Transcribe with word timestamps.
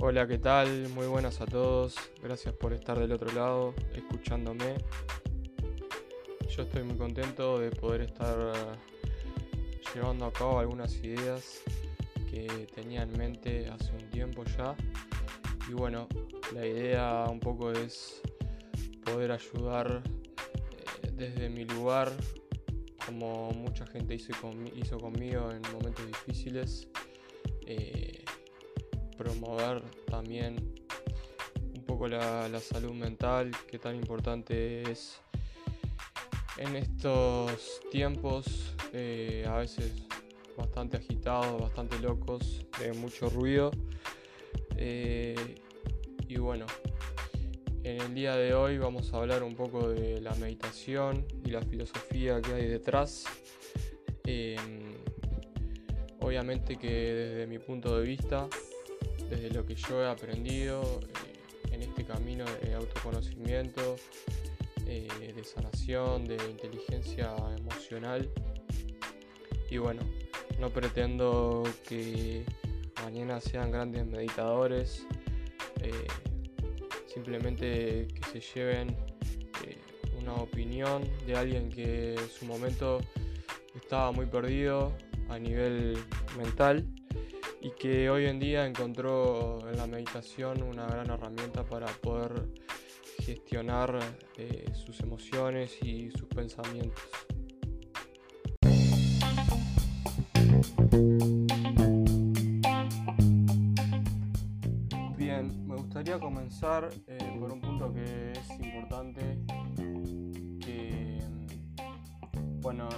Hola, 0.00 0.28
¿qué 0.28 0.38
tal? 0.38 0.88
Muy 0.90 1.08
buenas 1.08 1.40
a 1.40 1.46
todos. 1.46 1.96
Gracias 2.22 2.54
por 2.54 2.72
estar 2.72 2.96
del 3.00 3.10
otro 3.10 3.32
lado, 3.32 3.74
escuchándome. 3.92 4.76
Yo 6.48 6.62
estoy 6.62 6.84
muy 6.84 6.96
contento 6.96 7.58
de 7.58 7.72
poder 7.72 8.02
estar 8.02 8.38
eh, 8.54 9.92
llevando 9.92 10.26
a 10.26 10.32
cabo 10.32 10.60
algunas 10.60 10.94
ideas 11.02 11.62
que 12.30 12.68
tenía 12.72 13.02
en 13.02 13.12
mente 13.18 13.68
hace 13.68 13.90
un 13.90 14.08
tiempo 14.10 14.44
ya. 14.56 14.76
Y 15.68 15.72
bueno, 15.72 16.06
la 16.54 16.64
idea 16.64 17.24
un 17.28 17.40
poco 17.40 17.72
es 17.72 18.22
poder 19.04 19.32
ayudar 19.32 20.04
eh, 21.02 21.10
desde 21.12 21.48
mi 21.48 21.64
lugar, 21.64 22.12
como 23.04 23.50
mucha 23.50 23.84
gente 23.84 24.14
hizo, 24.14 25.00
conmigo 25.00 25.50
en 25.50 25.60
momentos 25.72 26.06
difíciles. 26.06 26.86
Eh, 27.66 28.24
promover 29.18 29.82
también 30.06 30.56
un 31.74 31.84
poco 31.84 32.06
la, 32.08 32.60
salud 32.60 32.92
mental, 32.92 33.50
que 33.68 33.78
tan 33.78 33.96
importante 33.96 34.90
es 34.90 35.20
en 36.56 36.76
estos 36.76 37.80
tiempos, 37.90 38.74
eh, 38.92 39.44
a 39.48 39.58
veces 39.58 39.92
bastante 40.56 40.96
agitados, 40.96 41.60
bastante 41.60 41.98
locos, 41.98 42.64
de 42.78 42.92
mucho 42.92 43.28
ruido. 43.28 43.70
Eh, 44.76 45.56
y 46.28 46.36
bueno, 46.38 46.66
en 47.82 48.00
el 48.00 48.14
día 48.14 48.36
de 48.36 48.54
hoy 48.54 48.78
vamos 48.78 49.12
a 49.12 49.18
hablar 49.18 49.42
un 49.42 49.54
poco 49.54 49.88
de 49.88 50.20
la 50.20 50.34
meditación 50.34 51.26
y 51.44 51.50
la 51.50 51.62
filosofía 51.62 52.40
que 52.40 52.52
hay 52.52 52.66
detrás. 52.66 53.24
Em, 54.24 54.94
obviamente 56.20 56.76
que 56.76 56.88
desde 56.88 57.46
mi 57.46 57.58
punto 57.58 57.98
de 57.98 58.06
vista 58.06 58.48
desde 59.28 59.50
lo 59.50 59.64
que 59.64 59.74
yo 59.74 60.02
he 60.02 60.08
aprendido 60.08 61.00
eh, 61.02 61.74
en 61.74 61.82
este 61.82 62.04
camino 62.04 62.44
de 62.62 62.74
autoconocimiento, 62.74 63.96
eh, 64.86 65.32
de 65.34 65.44
sanación, 65.44 66.24
de 66.24 66.36
inteligencia 66.50 67.34
emocional. 67.56 68.30
Y 69.70 69.78
bueno, 69.78 70.02
no 70.58 70.70
pretendo 70.70 71.64
que 71.86 72.44
mañana 73.04 73.40
sean 73.40 73.70
grandes 73.70 74.06
meditadores, 74.06 75.06
eh, 75.82 76.06
simplemente 77.06 78.08
que 78.08 78.22
se 78.32 78.40
lleven 78.40 78.96
una 80.18 80.34
opinión 80.34 81.08
de 81.26 81.36
alguien 81.36 81.68
que 81.68 82.14
en 82.14 82.28
su 82.28 82.44
momento 82.44 83.00
estaba 83.74 84.10
muy 84.10 84.26
perdido 84.26 84.92
a 85.28 85.38
nivel 85.38 85.96
mental 86.36 86.84
y 87.60 87.70
que 87.70 88.08
hoy 88.10 88.26
en 88.26 88.38
día 88.38 88.66
encontró 88.66 89.58
en 89.68 89.76
la 89.76 89.86
meditación 89.86 90.62
una 90.62 90.86
gran 90.86 91.10
herramienta 91.10 91.64
para 91.64 91.86
poder 91.86 92.48
gestionar 93.20 93.98
eh, 94.36 94.64
sus 94.74 95.00
emociones 95.00 95.76
y 95.82 96.10
sus 96.10 96.28
pensamientos. 96.28 97.02
Bien, 105.16 105.66
me 105.66 105.76
gustaría 105.76 106.18
comenzar 106.18 106.88
eh, 107.06 107.18
por 107.38 107.52
un 107.52 107.60
punto 107.60 107.92
que 107.92 108.32
es 108.32 108.50
importante 108.60 109.27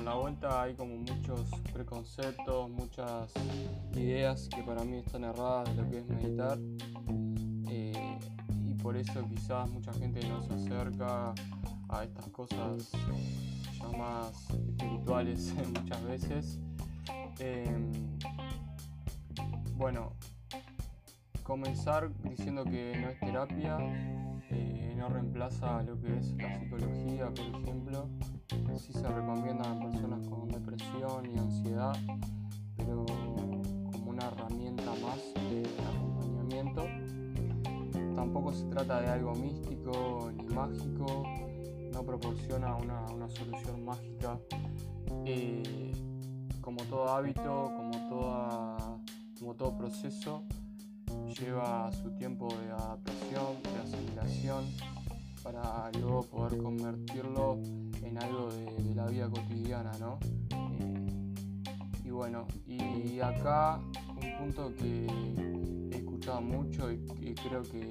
en 0.00 0.06
la 0.06 0.14
vuelta 0.14 0.62
hay 0.62 0.74
como 0.74 0.96
muchos 0.96 1.50
preconceptos, 1.74 2.70
muchas 2.70 3.30
ideas 3.92 4.48
que 4.48 4.62
para 4.62 4.82
mí 4.82 4.96
están 4.96 5.24
erradas 5.24 5.68
de 5.68 5.82
lo 5.82 5.90
que 5.90 5.98
es 5.98 6.08
meditar. 6.08 6.58
Eh, 7.68 8.18
y 8.64 8.74
por 8.82 8.96
eso 8.96 9.22
quizás 9.28 9.70
mucha 9.70 9.92
gente 9.92 10.26
no 10.26 10.42
se 10.42 10.54
acerca 10.54 11.34
a 11.90 12.04
estas 12.04 12.28
cosas 12.28 12.90
llamadas 13.78 14.48
espirituales 14.50 15.54
muchas 15.80 16.02
veces. 16.04 16.58
Em, 17.38 17.90
bueno, 19.76 20.14
comenzar 21.42 22.10
diciendo 22.22 22.64
que 22.64 22.96
no 22.98 23.10
es 23.10 23.20
terapia, 23.20 23.76
eh, 24.48 24.94
no 24.96 25.10
reemplaza 25.10 25.82
lo 25.82 26.00
que 26.00 26.16
es 26.16 26.32
la 26.36 26.58
psicología, 26.58 27.26
por 27.26 27.60
ejemplo. 27.60 28.08
Sí 28.50 28.92
se 28.92 29.06
recomienda 29.06 29.70
a 29.70 29.78
personas 29.78 30.26
con 30.26 30.48
depresión 30.48 31.24
y 31.32 31.38
ansiedad, 31.38 31.96
pero 32.76 33.06
como 33.06 34.10
una 34.10 34.26
herramienta 34.26 34.92
más 35.00 35.18
de 35.34 35.62
acompañamiento. 35.86 36.84
Tampoco 38.16 38.52
se 38.52 38.64
trata 38.64 39.02
de 39.02 39.06
algo 39.06 39.36
místico 39.36 40.32
ni 40.36 40.52
mágico, 40.52 41.22
no 41.92 42.02
proporciona 42.02 42.74
una, 42.74 43.28
solución 43.28 43.84
mágica. 43.84 44.36
Eh, 45.26 45.92
como 46.60 46.82
todo 46.86 47.08
hábito, 47.08 47.70
como, 47.76 48.08
toda, 48.08 48.98
como 49.38 49.54
todo 49.54 49.78
proceso, 49.78 50.42
lleva 51.38 51.92
su 51.92 52.10
tiempo 52.16 52.48
de 52.48 52.72
adaptación, 52.72 53.62
de 53.62 53.80
asimilación, 53.80 54.64
para 55.42 55.90
luego 55.92 56.22
poder 56.22 56.58
convertirlo 56.58 57.58
en 58.02 58.22
algo 58.22 58.50
de, 58.50 58.94
la 58.94 59.06
vida 59.06 59.30
cotidiana, 59.30 59.92
¿no? 59.98 60.18
Eh, 60.50 61.34
y 62.04 62.10
bueno, 62.10 62.46
y 62.66 63.20
acá 63.20 63.80
un 64.22 64.38
punto 64.38 64.74
que 64.76 65.06
he 65.92 65.96
escuchado 65.96 66.40
mucho 66.40 66.92
y, 66.92 67.34
creo 67.34 67.62
que, 67.62 67.88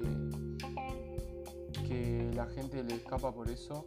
que 1.86 2.30
la 2.34 2.46
gente 2.46 2.84
le 2.84 2.94
escapa 2.94 3.32
por 3.32 3.50
eso 3.50 3.84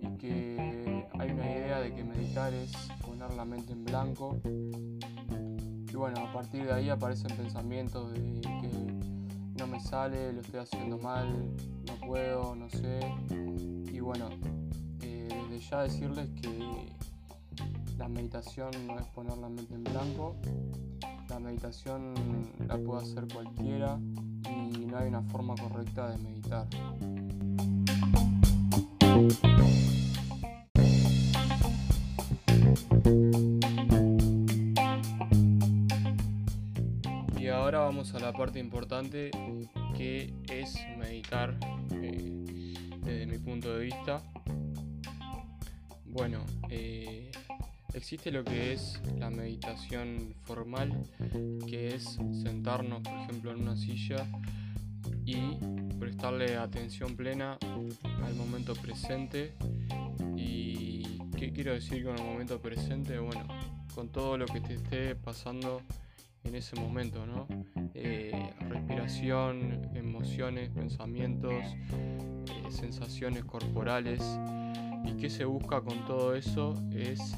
y 0.00 0.16
que 0.18 1.06
hay 1.18 1.30
una 1.30 1.50
idea 1.50 1.80
de 1.80 1.94
que 1.94 2.04
meditar 2.04 2.52
es 2.52 2.72
poner 3.06 3.32
la 3.34 3.44
mente 3.44 3.72
en 3.72 3.84
blanco 3.84 4.36
y 4.44 5.94
bueno, 5.94 6.20
a 6.20 6.32
partir 6.32 6.64
de 6.64 6.72
ahí 6.72 6.90
aparecen 6.90 7.34
pensamientos 7.36 8.12
de 8.12 8.40
que 8.42 8.95
no 9.58 9.66
me 9.66 9.80
sale, 9.80 10.32
lo 10.32 10.40
estoy 10.40 10.60
haciendo 10.60 10.98
mal, 10.98 11.28
no 11.86 11.94
puedo, 12.06 12.54
no 12.54 12.68
sé. 12.68 13.00
Y 13.92 14.00
bueno, 14.00 14.28
eh, 15.02 15.28
desde 15.50 15.70
ya 15.70 15.82
decirles 15.82 16.28
que 16.40 16.92
la 17.96 18.08
meditación 18.08 18.70
no 18.86 18.98
es 18.98 19.06
poner 19.08 19.38
la 19.38 19.48
mente 19.48 19.74
en 19.74 19.84
blanco. 19.84 20.36
La 21.28 21.38
meditación 21.40 22.14
la 22.66 22.78
puede 22.78 23.02
hacer 23.02 23.26
cualquiera 23.32 23.98
y 24.48 24.86
no 24.86 24.98
hay 24.98 25.08
una 25.08 25.22
forma 25.22 25.54
correcta 25.56 26.10
de 26.10 26.18
meditar. 26.18 26.66
Ahora 37.48 37.80
vamos 37.80 38.14
a 38.14 38.18
la 38.18 38.32
parte 38.32 38.58
importante 38.58 39.30
que 39.96 40.32
es 40.50 40.74
meditar 40.98 41.56
eh, 41.92 42.74
desde 43.02 43.26
mi 43.26 43.38
punto 43.38 43.76
de 43.76 43.84
vista. 43.84 44.22
Bueno, 46.06 46.40
eh, 46.70 47.30
existe 47.94 48.30
lo 48.30 48.42
que 48.42 48.72
es 48.72 49.00
la 49.18 49.30
meditación 49.30 50.34
formal, 50.44 51.04
que 51.66 51.94
es 51.94 52.18
sentarnos, 52.42 53.02
por 53.02 53.18
ejemplo, 53.20 53.52
en 53.52 53.62
una 53.62 53.76
silla 53.76 54.26
y 55.24 55.56
prestarle 55.98 56.56
atención 56.56 57.16
plena 57.16 57.58
al 58.24 58.34
momento 58.34 58.74
presente. 58.74 59.54
¿Y 60.36 61.18
qué 61.36 61.52
quiero 61.52 61.74
decir 61.74 62.04
con 62.04 62.18
el 62.18 62.24
momento 62.24 62.60
presente? 62.60 63.18
Bueno, 63.18 63.46
con 63.94 64.08
todo 64.08 64.36
lo 64.36 64.46
que 64.46 64.60
te 64.60 64.74
esté 64.74 65.14
pasando 65.14 65.82
en 66.46 66.54
ese 66.54 66.76
momento, 66.76 67.26
¿no? 67.26 67.46
Eh, 67.94 68.54
respiración, 68.68 69.90
emociones, 69.94 70.70
pensamientos, 70.70 71.52
eh, 71.52 72.70
sensaciones 72.70 73.44
corporales. 73.44 74.22
¿Y 75.04 75.16
qué 75.16 75.28
se 75.28 75.44
busca 75.44 75.80
con 75.80 76.04
todo 76.06 76.34
eso? 76.34 76.74
Es 76.92 77.36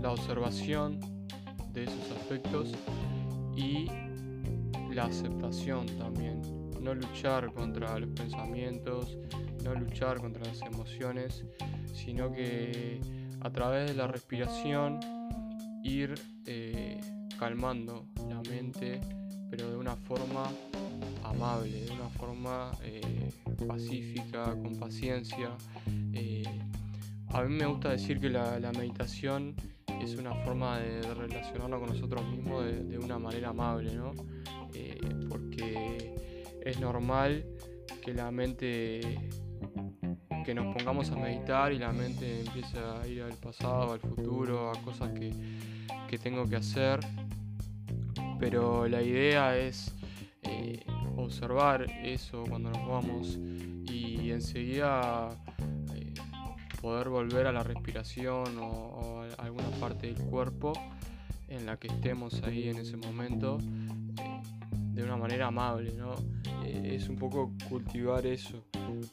la 0.00 0.12
observación 0.12 1.00
de 1.72 1.84
esos 1.84 2.10
aspectos 2.12 2.72
y 3.56 3.86
la 4.92 5.04
aceptación 5.04 5.86
también. 5.98 6.42
No 6.80 6.94
luchar 6.94 7.52
contra 7.52 7.98
los 7.98 8.10
pensamientos, 8.10 9.18
no 9.64 9.74
luchar 9.74 10.20
contra 10.20 10.44
las 10.44 10.60
emociones, 10.62 11.44
sino 11.92 12.30
que 12.30 13.00
a 13.40 13.50
través 13.50 13.90
de 13.90 13.94
la 13.94 14.06
respiración 14.06 15.00
ir 15.82 16.14
eh, 16.46 17.00
calmando 17.38 18.06
la 18.28 18.40
mente, 18.42 19.00
pero 19.50 19.70
de 19.70 19.76
una 19.76 19.96
forma 19.96 20.50
amable, 21.24 21.84
de 21.84 21.92
una 21.92 22.08
forma 22.10 22.72
eh, 22.82 23.30
pacífica, 23.66 24.54
con 24.62 24.76
paciencia. 24.78 25.50
Eh, 26.12 26.44
a 27.28 27.42
mí 27.42 27.54
me 27.54 27.66
gusta 27.66 27.90
decir 27.90 28.20
que 28.20 28.30
la, 28.30 28.72
meditación 28.76 29.54
es 30.00 30.16
una 30.16 30.34
forma 30.44 30.78
de, 30.78 31.02
relacionarnos 31.14 31.80
con 31.80 31.88
nosotros 31.88 32.24
mismos 32.28 32.64
de, 32.64 32.98
una 32.98 33.18
manera 33.18 33.50
amable, 33.50 33.94
¿no? 33.94 34.12
Eh, 34.72 35.00
porque 35.28 36.14
es 36.64 36.80
normal 36.80 37.44
que 38.02 38.14
la 38.14 38.30
mente 38.30 39.18
que 40.44 40.54
nos 40.54 40.74
pongamos 40.74 41.10
a 41.10 41.16
meditar 41.16 41.72
y 41.72 41.78
la 41.78 41.90
mente 41.92 42.40
empiece 42.40 42.78
a 42.78 43.06
ir 43.08 43.22
al 43.22 43.32
pasado, 43.32 43.94
al 43.94 44.00
futuro, 44.00 44.70
a 44.70 44.74
cosas 44.82 45.10
que, 45.18 45.32
que 46.06 46.18
tengo 46.18 46.46
que 46.46 46.56
hacer. 46.56 47.00
Pero 48.38 48.88
la 48.88 49.02
idea 49.02 49.56
es 49.56 49.94
eh, 50.42 50.84
observar 51.16 51.86
eso 52.02 52.44
cuando 52.48 52.70
nos 52.70 52.86
vamos 52.88 53.38
y 53.90 54.30
enseguida 54.30 55.30
eh, 55.94 56.14
poder 56.80 57.08
volver 57.08 57.46
a 57.46 57.52
la 57.52 57.62
respiración 57.62 58.58
o, 58.58 59.22
a 59.38 59.42
alguna 59.42 59.68
parte 59.80 60.08
del 60.12 60.22
cuerpo 60.26 60.72
en 61.48 61.66
la 61.66 61.76
que 61.78 61.88
estemos 61.88 62.42
ahí 62.42 62.68
en 62.68 62.78
ese 62.78 62.96
momento 62.96 63.58
eh, 64.18 64.42
de 64.92 65.02
una 65.02 65.16
manera 65.16 65.48
amable, 65.48 65.92
¿no? 65.94 66.14
es 66.64 67.08
un 67.08 67.16
poco 67.16 67.52
cultivar 67.68 68.26
eso, 68.26 68.64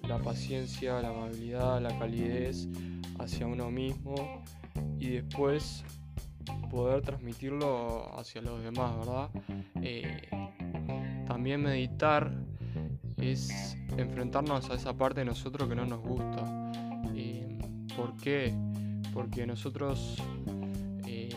la 0.07 0.19
paciencia, 0.19 1.01
la 1.01 1.09
amabilidad, 1.09 1.81
la 1.81 1.97
calidez 1.97 2.67
hacia 3.19 3.47
uno 3.47 3.71
mismo 3.71 4.44
y 5.00 5.09
después 5.09 5.83
poder 6.71 7.01
transmitirlo 7.01 8.18
hacia 8.18 8.41
los 8.41 8.63
demás, 8.63 8.97
¿verdad? 8.97 9.29
también 11.27 11.62
meditar 11.62 12.31
es 13.18 13.77
enfrentarnos 13.97 14.69
a 14.69 14.75
esa 14.75 14.94
parte 14.94 15.21
de 15.21 15.25
nosotros 15.25 15.69
que 15.69 15.75
no 15.75 15.85
nos 15.85 16.01
gusta. 16.01 16.71
Eh, 17.15 17.57
¿Por 17.95 18.15
qué? 18.18 18.53
Porque 19.13 19.45
nosotros 19.45 20.18
eh, 21.06 21.29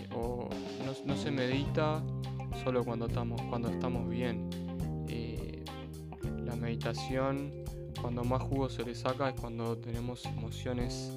no, 1.06 1.16
se 1.16 1.30
medita 1.30 2.02
solo 2.62 2.84
cuando 2.84 3.06
estamos, 3.06 3.40
cuando 3.42 3.68
estamos 3.68 4.08
bien. 4.08 4.48
Eh, 5.08 5.64
la 6.44 6.56
meditación, 6.56 7.50
cuando 8.00 8.24
más 8.24 8.42
jugo 8.42 8.68
se 8.68 8.84
le 8.84 8.94
saca, 8.94 9.28
es 9.30 9.40
cuando 9.40 9.76
tenemos 9.76 10.24
emociones 10.26 11.12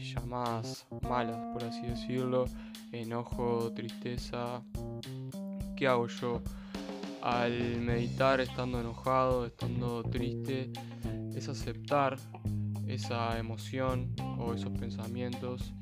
llamadas 0.00 0.86
malas, 1.08 1.38
por 1.52 1.64
así 1.64 1.82
decirlo, 1.82 2.46
enojo, 2.92 3.72
tristeza. 3.74 4.62
¿Qué 5.76 5.86
hago 5.86 6.08
yo? 6.08 6.42
al 7.22 7.80
meditar 7.80 8.40
estando 8.40 8.80
enojado, 8.80 9.46
estando 9.46 10.02
triste, 10.02 10.70
es 11.34 11.48
aceptar 11.48 12.16
esa 12.86 13.38
emoción 13.38 14.14
o 14.38 14.54
esos 14.54 14.70
pensamientos 14.78 15.72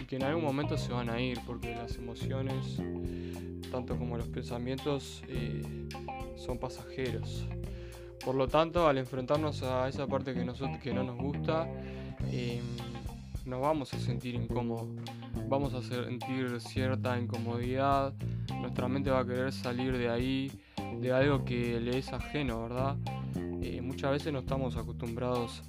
y 0.00 0.04
que 0.04 0.16
en 0.16 0.24
algún 0.24 0.44
momento 0.44 0.76
se 0.78 0.92
van 0.92 1.10
a 1.10 1.20
ir 1.20 1.40
porque 1.46 1.74
las 1.74 1.96
emociones, 1.96 2.80
tanto 3.70 3.96
como 3.96 4.16
los 4.16 4.28
pensamientos, 4.28 5.22
eh, 5.28 5.88
son 6.36 6.58
pasajeros. 6.58 7.46
Por 8.24 8.36
lo 8.36 8.46
tanto, 8.46 8.86
al 8.86 8.98
enfrentarnos 8.98 9.62
a 9.62 9.88
esa 9.88 10.06
parte 10.06 10.34
que, 10.34 10.44
nosotros, 10.44 10.78
que 10.78 10.94
no 10.94 11.02
nos 11.02 11.16
gusta, 11.16 11.68
em, 12.30 12.62
nos 13.44 13.60
vamos 13.60 13.92
a 13.94 13.98
sentir 13.98 14.34
incómodos, 14.34 14.88
vamos 15.48 15.74
a 15.74 15.82
sentir 15.82 16.60
cierta 16.60 17.18
incomodidad, 17.18 18.14
nuestra 18.60 18.88
mente 18.88 19.10
va 19.10 19.20
a 19.20 19.26
querer 19.26 19.52
salir 19.52 19.96
de 19.96 20.08
ahí, 20.08 20.52
de 21.00 21.12
algo 21.12 21.44
que 21.44 21.80
le 21.80 21.98
es 21.98 22.12
ajeno, 22.12 22.62
¿verdad? 22.62 22.96
Eh, 23.62 23.80
muchas 23.80 24.12
veces 24.12 24.32
no 24.32 24.40
estamos 24.40 24.76
acostumbrados 24.76 25.62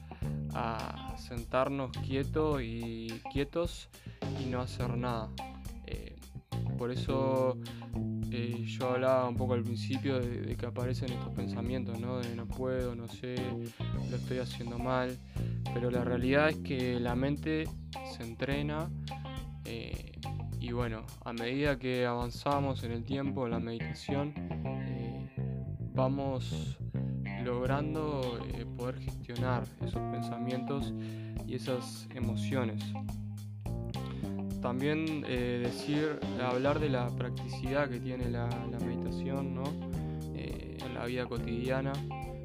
a 0.54 1.16
sentarnos 1.18 1.92
quietos 2.06 2.62
y 2.62 3.08
quietos 3.32 3.90
y 4.42 4.46
no 4.46 4.62
hacer 4.62 4.96
nada. 4.98 5.30
Eh, 5.88 6.16
por 6.78 6.92
eso 6.92 7.58
eh, 8.34 8.66
yo 8.66 8.90
hablaba 8.90 9.30
un 9.30 9.38
poco 9.38 9.54
al 9.54 9.64
principio 9.64 10.20
de, 10.20 10.56
que 10.56 10.66
aparecen 10.66 11.12
estos 11.12 11.34
pensamientos, 11.34 12.00
¿no? 12.00 12.20
De 12.20 12.36
no 12.36 12.48
puedo, 12.48 12.96
no 12.96 13.08
sé, 13.08 13.36
lo 14.10 14.18
estoy 14.18 14.40
haciendo 14.40 14.78
mal. 14.78 15.18
Pero 15.74 15.90
la 15.90 16.04
realidad 16.04 16.50
es 16.50 16.58
que 16.58 17.00
la 17.00 17.16
mente 17.16 17.66
se 18.16 18.24
entrena 18.24 18.90
y 20.64 20.72
bueno, 20.72 21.06
a 21.26 21.34
medida 21.34 21.78
que 21.78 22.06
avanzamos 22.06 22.86
en 22.86 22.94
el 22.94 23.04
tiempo, 23.04 23.46
en 23.46 23.52
la 23.52 23.60
meditación, 23.60 24.34
vamos 25.94 26.78
logrando 27.44 28.40
eh, 28.48 28.66
poder 28.78 28.98
gestionar 29.00 29.66
esos 29.82 30.02
pensamientos 30.14 30.94
y 31.46 31.56
esas 31.56 32.08
emociones. 32.16 32.82
También 34.64 35.26
eh, 35.28 35.60
decir, 35.62 36.20
hablar 36.42 36.80
de 36.80 36.90
la 36.90 37.10
practicidad 37.10 37.90
que 37.90 38.00
tiene 38.00 38.30
la, 38.30 38.48
meditación 38.84 39.62
eh, 40.34 40.78
en 40.84 40.94
la 40.94 41.06
vida 41.06 41.26
cotidiana. 41.26 41.92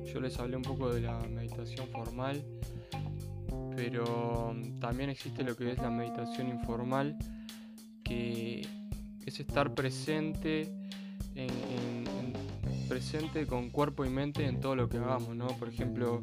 Yo 0.05 0.21
les 0.21 0.39
hablé 0.39 0.57
un 0.57 0.63
poco 0.63 0.93
de 0.93 1.03
la 1.03 1.21
meditación 1.21 1.87
formal, 1.89 2.45
pero 3.77 4.55
también 4.81 5.11
existe 5.11 5.45
lo 5.45 5.57
que 5.57 5.71
es 5.71 5.79
la 5.79 5.91
meditación 5.91 6.49
informal, 6.49 7.17
que 8.03 8.67
es 9.25 9.39
estar 9.39 9.75
presente 9.75 10.75
en 11.37 11.49
presente 12.89 13.47
con 13.47 13.71
cuerpo 13.71 14.05
y 14.05 14.11
mente 14.11 14.47
en 14.47 14.61
todo 14.61 14.75
lo 14.75 14.89
que 14.89 14.97
hagamos, 14.97 15.37
¿no? 15.37 15.47
Por 15.47 15.69
ejemplo, 15.69 16.23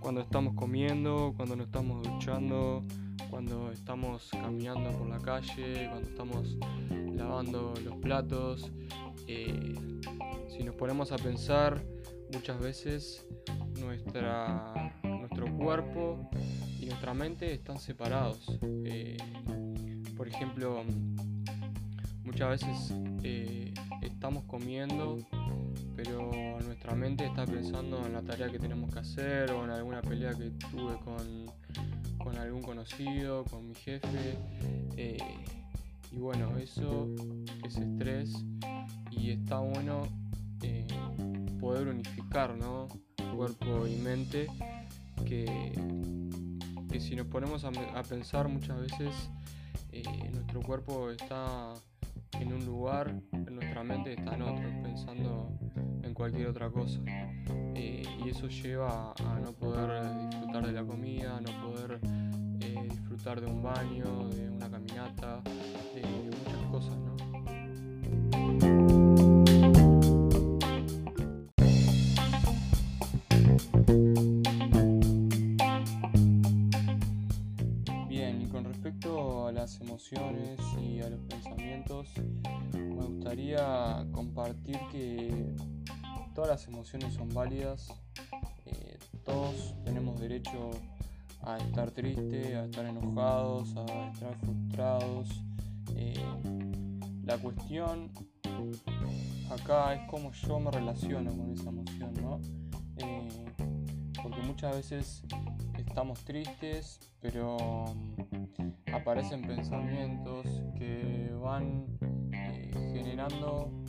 cuando 0.00 0.22
estamos 0.22 0.54
comiendo, 0.54 1.34
cuando 1.36 1.54
nos 1.56 1.66
estamos 1.66 2.02
duchando, 2.02 2.84
cuando 3.30 3.70
estamos 3.70 4.28
caminando 4.32 4.90
por 4.98 5.08
la 5.08 5.18
calle, 5.18 5.88
cuando 5.88 6.08
estamos 6.08 6.56
lavando 7.14 7.72
los 7.84 7.96
platos. 7.98 8.70
Eh, 9.26 9.74
si 10.48 10.64
nos 10.64 10.74
ponemos 10.74 11.12
a 11.12 11.16
pensar, 11.16 11.82
muchas 12.32 12.60
veces 12.60 13.26
nuestra, 13.78 14.98
nuestro 15.04 15.46
cuerpo 15.56 16.28
y 16.80 16.86
nuestra 16.86 17.14
mente 17.14 17.52
están 17.54 17.78
separados. 17.78 18.58
Eh, 18.84 19.16
por 20.16 20.28
ejemplo, 20.28 20.82
muchas 22.24 22.50
veces 22.50 22.94
eh, 23.22 23.72
estamos 24.02 24.44
comiendo 24.44 25.18
pero 26.02 26.30
nuestra 26.64 26.94
mente 26.94 27.26
está 27.26 27.44
pensando 27.44 28.04
en 28.06 28.14
la 28.14 28.22
tarea 28.22 28.50
que 28.50 28.58
tenemos 28.58 28.92
que 28.92 29.00
hacer 29.00 29.50
o 29.50 29.64
en 29.64 29.70
alguna 29.70 30.00
pelea 30.00 30.32
que 30.34 30.50
tuve 30.70 30.96
con, 31.04 31.46
algún 32.36 32.62
conocido, 32.62 33.44
con 33.44 33.68
mi 33.68 33.74
jefe. 33.74 34.36
Eh, 34.96 35.18
y 36.12 36.18
bueno, 36.18 36.56
eso 36.58 37.08
es 37.64 37.76
estrés 37.76 38.32
y 39.10 39.30
está 39.30 39.58
bueno 39.58 40.02
eh, 40.62 40.86
poder 41.60 41.88
unificar 41.88 42.56
¿no? 42.56 42.88
cuerpo 43.34 43.86
y 43.86 43.96
mente 43.96 44.48
que, 45.24 45.72
que 46.90 47.00
si 47.00 47.14
nos 47.14 47.26
ponemos 47.26 47.64
a, 47.64 47.70
pensar 48.02 48.48
muchas 48.48 48.80
veces 48.80 49.14
eh, 49.92 50.02
nuestro 50.32 50.60
cuerpo 50.62 51.10
está 51.10 51.74
en 52.40 52.52
un 52.52 52.64
lugar, 52.64 53.14
nuestra 53.32 53.84
mente 53.84 54.14
está 54.14 54.34
en 54.34 54.42
otro, 54.42 54.82
pensando 54.82 55.52
en 55.59 55.59
cualquier 56.20 56.48
otra 56.48 56.68
cosa. 56.68 57.00
Eh, 57.74 58.02
y 58.22 58.28
eso 58.28 58.46
lleva 58.46 59.14
a 59.14 59.40
no 59.40 59.52
poder 59.54 60.28
disfrutar 60.28 60.66
de 60.66 60.72
la 60.72 60.84
comida, 60.84 61.38
a 61.38 61.40
no 61.40 61.50
poder 61.62 61.98
eh, 62.60 62.88
disfrutar 62.90 63.40
de 63.40 63.46
un 63.46 63.62
baño, 63.62 64.28
de 64.28 64.50
una 64.50 64.70
caminata, 64.70 65.40
de 65.94 66.02
muchas 66.26 66.62
cosas, 66.70 66.94
¿no? 66.98 67.16
Bien, 78.10 78.42
y 78.42 78.46
con 78.48 78.64
respecto 78.64 79.46
a 79.46 79.52
las 79.52 79.80
emociones 79.80 80.60
y 80.82 81.00
a 81.00 81.08
los 81.08 81.20
pensamientos, 81.20 82.08
me 82.74 83.06
gustaría 83.06 84.04
compartir 84.12 84.78
que 84.92 85.54
todas 86.34 86.50
las 86.50 86.66
emociones 86.68 87.14
son 87.14 87.28
válidas, 87.30 87.88
eh, 88.66 88.98
todos 89.24 89.74
tenemos 89.84 90.20
derecho 90.20 90.70
a 91.42 91.56
estar 91.58 91.90
tristes, 91.90 92.54
a 92.54 92.64
estar 92.64 92.86
enojados, 92.86 93.74
a 93.76 94.10
estar 94.12 94.36
frustrados. 94.38 95.28
Eh, 95.96 96.22
la 97.24 97.38
cuestión 97.38 98.10
acá 99.50 99.94
es 99.94 100.08
cómo 100.08 100.32
yo 100.32 100.60
me 100.60 100.70
relaciono 100.70 101.30
con 101.36 101.52
esa 101.52 101.70
emoción, 101.70 102.14
¿no? 102.20 102.40
Eh, 102.98 103.28
porque 104.22 104.40
muchas 104.42 104.76
veces 104.76 105.22
estamos 105.78 106.20
tristes, 106.24 107.00
pero 107.20 107.56
mm, 107.86 108.94
aparecen 108.94 109.42
pensamientos 109.42 110.46
que 110.76 111.32
van 111.40 111.86
generando 112.92 113.79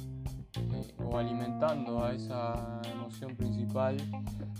o 1.03 1.17
alimentando 1.17 2.03
a 2.03 2.13
esa 2.13 2.81
emoción 2.91 3.35
principal 3.35 3.97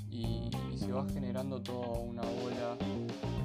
y, 0.09 0.49
se 0.75 0.91
va 0.91 1.05
generando 1.09 1.61
toda 1.61 1.99
una 1.99 2.23
bola 2.23 2.75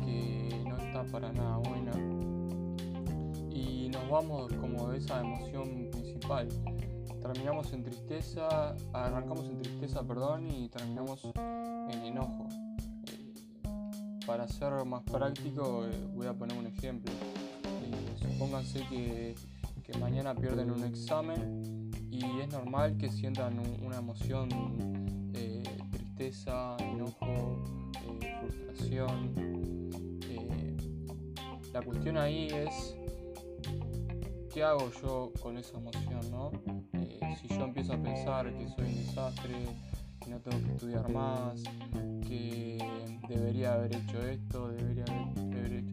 que 0.07 0.65
no 0.67 0.77
está 0.79 1.05
para 1.05 1.31
nada 1.33 1.59
buena 1.59 1.93
y 3.51 3.91
nos 3.91 4.09
vamos 4.09 4.51
como 4.55 4.89
de 4.89 4.99
esa 4.99 5.21
emoción 5.21 5.91
principal 5.93 6.49
terminamos 7.27 7.73
en 7.73 7.83
tristeza, 7.83 8.75
arrancamos 8.93 9.49
en 9.49 9.59
tristeza, 9.59 10.03
perdón, 10.03 10.49
y 10.49 10.69
terminamos 10.69 11.25
en 11.91 12.05
enojo. 12.05 12.47
para 14.27 14.49
ser 14.49 14.85
más 14.85 15.03
práctico, 15.03 15.87
voy 16.15 16.27
a 16.27 16.33
poner 16.33 16.57
un 16.59 16.67
ejemplo. 16.67 17.13
supónganse 18.21 18.81
que, 18.89 19.35
que 19.83 19.99
mañana 19.99 20.35
pierden 20.35 20.71
un 20.71 20.85
examen 20.85 21.86
y 22.11 22.41
es 22.41 22.53
normal 22.53 22.97
que 22.97 23.11
sientan 23.11 23.59
una 23.83 23.99
emoción 23.99 24.49
tristeza, 26.17 26.77
enojo, 26.81 27.63
eh, 28.21 28.37
frustración. 28.41 29.35
Eh, 30.23 30.77
la 31.75 31.83
cuestión 31.83 32.17
ahí 32.17 32.49
es 32.49 32.97
qué 34.53 34.65
hago 34.65 34.91
yo 35.03 35.33
con 35.43 35.59
esa 35.59 35.77
emoción, 35.77 36.31
¿no? 36.31 36.53
Eh, 36.95 37.21
si 37.41 37.49
yo 37.49 37.65
empiezo 37.65 37.93
a 37.93 38.03
pensar 38.03 38.51
que 38.57 38.67
soy 38.71 38.87
un 38.87 38.95
desastre, 38.95 39.55
que 40.25 40.31
no 40.31 40.41
tengo 40.41 40.65
que 40.65 40.73
estudiar 40.73 41.13
más, 41.13 41.63
que 42.27 42.79
debería 43.29 43.75
haber 43.75 43.97
hecho 43.97 44.23
esto, 44.27 44.69
debería 44.69 45.05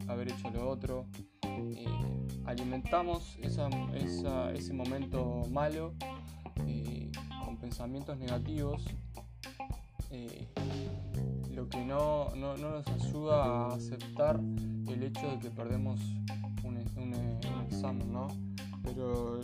haber, 0.08 0.30
hecho 0.30 0.50
lo 0.52 0.70
otro, 0.70 1.06
alimentamos 2.46 3.38
ese 3.42 4.74
momento 4.74 5.44
malo 5.50 5.94
con 7.46 7.58
pensamientos 7.58 8.18
negativos 8.18 8.84
eh, 10.16 10.48
lo 11.56 11.68
que 11.70 11.84
no, 11.84 12.30
nos 12.36 12.88
ayuda 12.88 13.44
a 13.44 13.74
aceptar 13.74 14.40
el 14.40 15.04
hecho 15.04 15.32
de 15.32 15.40
que 15.40 15.50
perdemos 15.50 16.00
un, 16.64 16.78
examen, 17.68 18.14
¿no? 18.14 18.28
Pero 18.84 19.40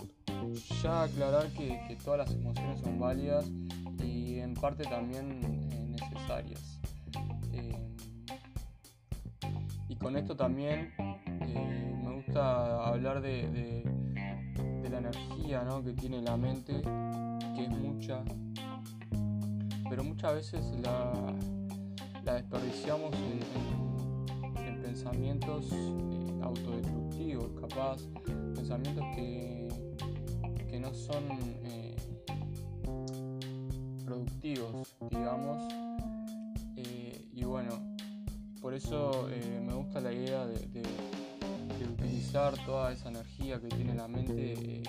ya 0.84 1.03
aclarar 1.03 1.48
que, 1.53 1.98
todas 2.03 2.20
las 2.20 2.32
emociones 2.38 2.82
son 2.82 3.00
válidas 3.00 3.46
y 4.03 4.38
en 4.39 4.53
parte 4.53 4.84
también 4.84 5.41
eh, 5.44 5.96
necesarias. 6.00 6.79
Eh, 7.53 7.96
y 9.88 9.96
con 9.96 10.15
esto 10.18 10.36
también 10.36 10.94
hablar 12.39 13.22
de, 13.22 13.84
la 14.89 14.98
energía 14.98 15.65
que 15.84 15.93
tiene 15.93 16.22
la 16.22 16.36
mente, 16.36 16.81
que 17.55 17.63
es 17.63 17.69
mucha, 17.69 18.24
pero 19.89 20.03
muchas 20.03 20.34
veces 20.34 20.65
la, 20.84 22.34
desperdiciamos 22.34 23.13
en, 23.15 24.81
pensamientos 24.81 25.72
eh, 25.72 26.39
autodestructivos, 26.41 27.51
capaz, 27.62 28.01
pensamientos 28.55 29.03
que, 29.15 29.67
que 30.67 30.79
no 30.79 30.93
son 30.93 31.24
eh, 31.63 31.96
productivos, 34.03 34.96
digamos. 35.12 35.72
Eh, 36.75 37.29
y 37.34 37.43
bueno, 37.43 37.69
por 38.62 38.74
eso 38.74 39.27
me 39.65 39.74
gusta 39.74 40.01
la 40.01 40.12
idea 40.12 40.46
de, 40.48 40.84
utilizar 41.83 42.53
toda 42.65 42.91
esa 42.91 43.09
energía 43.09 43.59
que 43.59 43.67
tiene 43.67 43.95
la 43.95 44.07
mente 44.07 44.83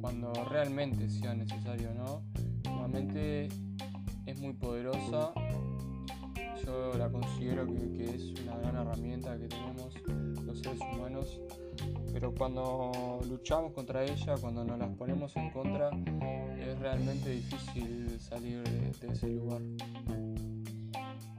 cuando 0.00 0.32
realmente 0.50 1.08
sea 1.10 1.34
necesario, 1.34 1.92
¿no? 1.94 2.22
La 2.64 2.88
mente 2.88 3.48
es 4.26 4.40
muy 4.40 4.52
poderosa. 4.52 5.32
Yo 6.64 6.94
la 6.98 7.08
considero 7.10 7.66
que, 7.66 8.04
es 8.04 8.40
una 8.40 8.56
gran 8.56 8.76
herramienta 8.76 9.38
que 9.38 9.46
tenemos 9.48 9.94
los 10.44 10.58
seres 10.60 10.80
humanos. 10.80 11.40
Pero 12.12 12.34
cuando 12.34 13.20
luchamos 13.28 13.72
contra 13.72 14.04
ella, 14.04 14.36
cuando 14.40 14.64
nos 14.64 14.78
las 14.78 14.90
ponemos 14.96 15.36
en 15.36 15.50
contra, 15.50 15.90
es 16.58 16.78
realmente 16.78 17.30
difícil 17.30 18.18
salir 18.20 18.62
de, 18.62 19.12
ese 19.12 19.28
lugar. 19.28 19.60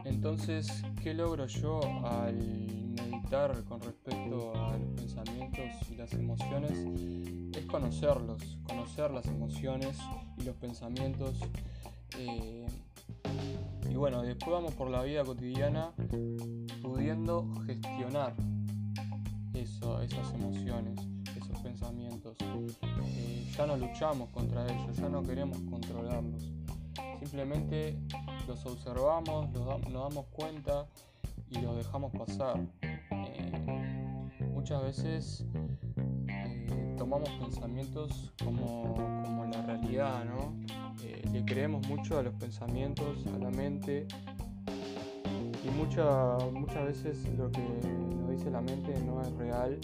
Entonces, 0.05 0.83
¿qué 1.01 1.13
logro 1.13 1.47
yo 1.47 1.81
al 2.05 2.86
meditar 3.03 3.63
con 3.65 3.81
respecto 3.81 4.53
a 4.55 4.77
los 4.77 4.89
pensamientos 4.95 5.89
y 5.89 5.95
las 5.95 6.13
emociones? 6.13 6.71
Es 7.57 7.65
conocerlos, 7.65 8.57
conocer 8.63 9.11
las 9.11 9.25
emociones 9.27 9.97
y 10.37 10.43
los 10.43 10.55
pensamientos 10.55 11.39
eh, 12.17 12.65
y 13.89 13.95
bueno, 13.95 14.21
después 14.21 14.51
vamos 14.51 14.73
por 14.73 14.89
la 14.89 15.03
vida 15.03 15.23
cotidiana 15.23 15.91
pudiendo 16.81 17.47
gestionar 17.65 18.35
esas 19.53 20.33
emociones, 20.33 20.99
esos 21.35 21.59
pensamientos. 21.59 22.35
Eh, 22.41 23.51
ya 23.55 23.65
no 23.65 23.77
luchamos 23.77 24.29
contra 24.29 24.65
ellos, 24.65 24.97
ya 24.97 25.09
no 25.09 25.23
queremos 25.23 25.57
controlarlos. 25.69 26.51
Simplemente 27.19 27.97
los 28.47 28.65
observamos, 28.65 29.49
nos 29.51 29.81
damos 29.81 30.25
cuenta 30.27 30.85
y 31.49 31.59
los 31.61 31.77
dejamos 31.77 32.11
pasar. 32.11 32.59
Eh, 33.11 34.49
muchas 34.53 34.83
veces 34.83 35.45
tomamos 36.97 37.29
pensamientos 37.39 38.33
como, 38.43 38.93
como 39.23 39.45
la 39.45 39.61
realidad, 39.61 40.25
¿no? 40.25 40.55
Eh, 41.03 41.21
le 41.31 41.45
creemos 41.45 41.87
mucho 41.87 42.17
a 42.17 42.23
los 42.23 42.33
pensamientos, 42.33 43.25
a 43.27 43.37
la 43.37 43.49
mente 43.49 44.07
y 45.63 45.69
muchas 45.69 46.85
veces 46.85 47.27
lo 47.37 47.51
que 47.51 47.61
nos 47.61 48.29
dice 48.31 48.49
la 48.49 48.61
mente 48.61 48.99
no 49.01 49.21
es 49.21 49.31
real 49.35 49.79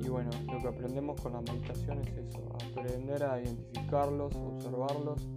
y 0.00 0.08
bueno, 0.08 0.30
lo 0.52 0.58
que 0.58 0.68
aprendemos 0.68 1.20
con 1.20 1.32
la 1.32 1.40
meditación 1.40 2.00
es 2.00 2.28
eso, 2.28 2.40
aprender 2.70 3.22
a 3.24 3.40
identificarlos, 3.40 4.34
observarlos, 4.34 5.28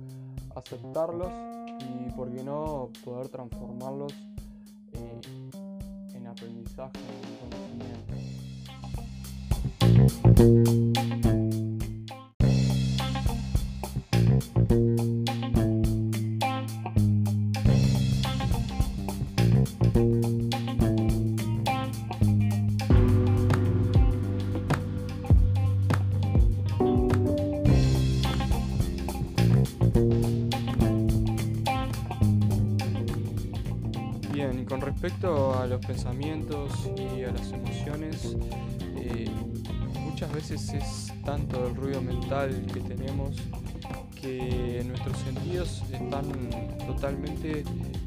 aceptarlos 0.56 1.32
y 1.80 2.12
por 2.14 2.32
qué 2.32 2.44
no 2.44 2.90
poder 3.04 3.30
transformarlos 3.30 4.14
eh, 4.14 4.35
en 6.36 6.48
aprendizaje, 6.48 7.00
en 7.22 7.38
conocimiento. 10.32 10.85
A 35.66 35.68
los 35.68 35.84
pensamientos 35.84 36.72
y 36.96 37.24
a 37.24 37.32
las 37.32 37.52
emociones, 37.52 38.38
eh, 38.98 39.28
muchas 40.00 40.32
veces 40.32 40.74
es 40.74 41.14
tanto 41.24 41.68
el 41.68 41.76
ruido 41.76 42.04
mental 42.04 42.68
que 42.72 42.82
tenemos 42.82 43.36
que 44.22 44.84
nuestros 44.86 45.18
sentidos 45.18 45.82
están 45.92 46.26
totalmente 46.86 47.64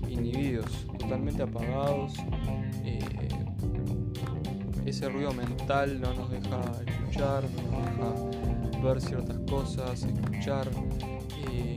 inhibidos, 0.09 0.87
totalmente 0.99 1.43
apagados. 1.43 2.13
Eh, 2.85 3.01
ese 4.87 5.09
ruido 5.09 5.33
mental 5.33 6.01
no 6.01 6.15
nos 6.15 6.31
deja 6.31 6.61
escuchar, 6.87 7.43
no 7.43 8.07
nos 8.07 8.71
deja 8.71 8.85
ver 8.85 9.01
ciertas 9.01 9.39
cosas, 9.51 10.05
escuchar, 10.05 10.69
eh, 11.51 11.75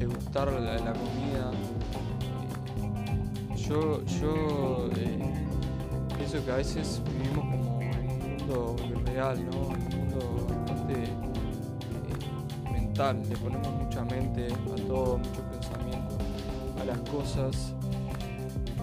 degustar 0.00 0.52
la 0.52 0.92
comida 0.92 1.52
yo, 3.68 4.04
yo 4.04 4.85
pienso 6.26 6.44
que 6.44 6.52
a 6.52 6.56
veces 6.56 7.00
vivimos 7.04 7.44
como 7.44 7.80
en 7.80 8.10
un 8.10 8.36
mundo 8.36 8.76
irreal, 8.84 9.44
¿no? 9.44 9.74
En 9.74 9.82
un 9.82 9.98
mundo 9.98 10.46
bastante 10.48 11.04
eh, 11.04 12.72
mental, 12.72 13.22
le 13.28 13.36
ponemos 13.36 13.68
mucha 13.68 14.04
mente 14.04 14.48
a 14.48 14.86
todo, 14.88 15.18
mucho 15.18 15.42
pensamiento 15.42 16.18
a 16.80 16.84
las 16.84 16.98
cosas. 17.10 17.72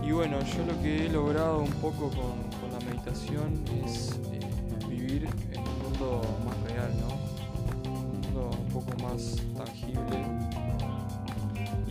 Y 0.01 0.11
bueno, 0.11 0.39
yo 0.39 0.65
lo 0.65 0.81
que 0.81 1.05
he 1.05 1.09
logrado 1.09 1.59
un 1.59 1.71
poco 1.73 2.09
con, 2.09 2.53
la 2.71 2.79
meditación 2.85 3.61
es 3.85 4.19
eh, 4.31 4.39
vivir 4.87 5.27
en 5.51 5.59
un 5.59 5.83
mundo 5.83 6.21
más 6.45 6.71
real, 6.71 6.91
¿no? 7.01 7.91
Un 7.91 8.21
mundo 8.21 8.51
un 8.57 8.69
poco 8.69 9.03
más 9.03 9.35
tangible 9.57 10.23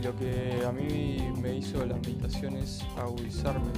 lo 0.02 0.16
que 0.16 0.64
a 0.66 0.72
mí 0.72 1.32
me 1.40 1.54
hizo 1.54 1.86
la 1.86 1.94
meditación 1.94 2.56
es 2.56 2.82
agudizarme 2.96 3.70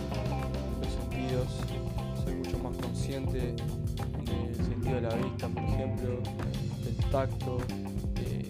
sentidos. 1.50 2.24
Soy 2.24 2.34
mucho 2.34 2.58
más 2.58 2.76
consciente 2.76 3.54
del 4.24 4.54
sentido 4.56 4.94
de 4.96 5.00
la 5.02 5.14
vista, 5.14 5.48
por 5.48 5.62
ejemplo, 5.64 6.18
del 6.84 6.96
tacto. 7.10 7.58
Eh, 8.16 8.48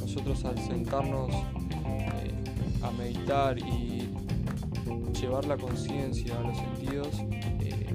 nosotros 0.00 0.44
al 0.44 0.58
sentarnos 0.58 1.30
eh, 1.30 2.34
a 2.82 2.90
meditar 2.92 3.58
y 3.58 4.08
llevar 5.20 5.44
la 5.44 5.56
conciencia 5.56 6.36
a 6.38 6.42
los 6.42 6.56
sentidos, 6.56 7.22
eh, 7.60 7.86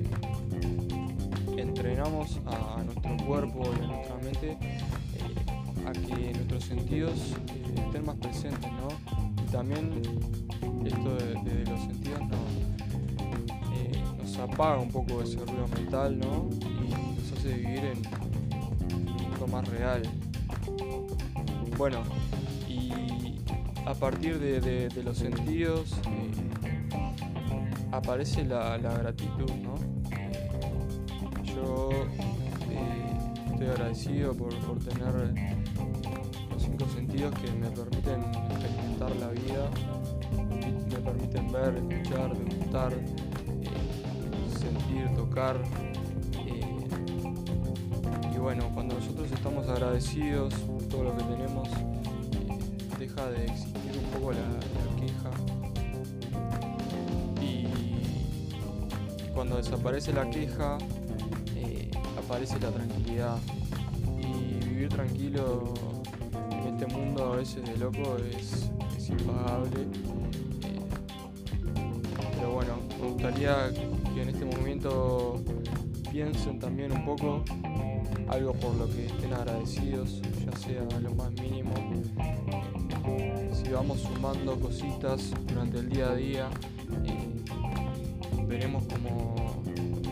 entrenamos 1.58 2.40
a, 2.46 2.84
nuestro 2.84 3.18
cuerpo 3.26 3.64
y 3.80 3.84
a 3.84 3.88
nuestra 3.88 4.16
mente 4.18 4.58
a 5.88 5.92
que 5.92 6.00
nuestro 6.00 6.34
nuestros 6.34 6.64
sentidos 6.66 7.14
eh, 7.48 7.82
estén 7.86 8.06
más 8.06 8.16
presentes, 8.18 8.72
¿no? 8.72 8.90
Y 9.44 9.52
también 9.52 10.02
esto 10.86 11.16
de, 11.16 11.34
eh, 11.34 11.64
nos 11.70 11.77
apaga 14.52 14.80
un 14.80 14.90
poco 14.90 15.22
ese 15.22 15.38
ruido 15.38 15.68
mental, 15.76 16.20
¿no? 16.20 16.50
Y 16.86 16.90
nos 16.90 17.32
hace 17.32 17.54
vivir 17.54 17.86
en 17.86 17.98
un 18.96 19.30
mundo 19.30 19.48
más 19.48 19.68
real. 19.68 20.02
Bueno, 21.78 22.02
y 22.68 22.92
a 23.86 23.94
partir 23.94 24.40
de, 24.40 24.90
los 25.04 25.18
sentidos 25.18 25.94
aparece 27.92 28.44
la, 28.46 28.78
gratitud, 28.78 29.50
¿no? 29.64 29.76
yo 31.46 31.90
estoy 33.52 33.68
agradecido 33.68 34.34
por, 34.34 34.54
tener 34.80 35.34
los 36.52 36.62
cinco 36.62 36.86
sentidos 36.94 37.34
que 37.40 37.52
me 37.54 37.70
permiten 37.72 38.22
experimentar 38.52 39.16
la 39.16 39.30
vida, 39.30 39.70
me 40.90 40.98
permiten 40.98 41.52
ver, 41.52 41.76
escuchar, 41.76 42.38
degustar, 42.38 42.94
eh, 45.00 45.10
tocar. 45.16 45.58
Eh, 46.46 46.88
y 48.34 48.38
bueno, 48.38 48.70
cuando 48.74 48.96
nosotros 48.96 49.32
estamos 49.32 49.68
agradecidos 49.68 50.54
por 50.54 50.84
todo 50.84 51.04
lo 51.06 51.18
que 51.18 51.24
tenemos, 51.24 51.68
eh, 51.70 52.60
deja 53.00 53.30
de 53.30 53.46
existir 53.46 53.92
un 54.04 54.20
poco 54.20 54.34
la, 54.34 54.40
queja. 55.00 55.32
y 57.42 57.68
cuando 59.34 59.58
desaparece 59.58 60.14
la 60.14 60.30
queja, 60.30 60.78
aparece 62.28 62.60
la 62.60 62.72
tranquilidad. 62.72 63.38
Y 64.20 64.66
vivir 64.66 64.90
tranquilo 64.90 65.74
en 66.52 66.74
este 66.74 66.88
mundo 66.88 67.34
a 67.34 67.38
veces 67.38 67.64
de 67.64 67.78
loco 67.78 68.18
es, 68.18 68.70
impagable. 69.10 69.84
Eh, 69.84 70.84
pero 72.36 72.52
bueno, 72.52 72.74
me 73.00 73.08
gustaría 73.08 73.72
en 74.22 74.30
este 74.30 74.46
momento 74.46 75.44
piensen 76.12 76.60
también 76.60 76.92
un 76.92 77.06
poco 77.06 77.44
algo 78.30 78.54
por 78.54 78.76
lo 78.76 78.88
que 78.90 79.06
estén 79.06 79.34
agradecidos, 79.34 80.22
ya 80.46 80.58
sea 80.58 81.00
lo 81.00 81.14
más 81.16 81.32
mínimo. 81.34 81.74
si 83.54 83.70
vamos 83.70 84.02
sumando 84.02 84.60
cositas 84.60 85.32
durante 85.48 85.80
el 85.80 85.90
día 85.90 86.10
a 86.10 86.16
día, 86.16 86.50
veremos 88.48 88.84
como 88.86 89.36